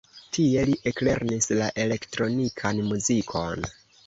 [0.35, 3.71] Tie li eklernis la elektronikan muzikon.